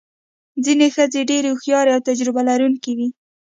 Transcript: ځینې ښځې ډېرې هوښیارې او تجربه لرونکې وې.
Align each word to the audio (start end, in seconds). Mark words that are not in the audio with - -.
ځینې 0.63 0.87
ښځې 0.95 1.21
ډېرې 1.29 1.49
هوښیارې 1.51 1.91
او 1.95 2.05
تجربه 2.09 2.41
لرونکې 2.49 2.91
وې. 2.97 3.07